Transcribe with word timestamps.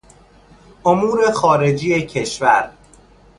امور 0.83 1.31
خارجی 1.31 2.01
کشور 2.05 2.69